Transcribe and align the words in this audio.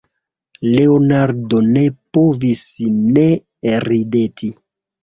Leonardo 0.69 1.61
ne 1.75 1.85
povis 2.19 2.65
ne 3.13 3.31
rideti. 3.89 4.53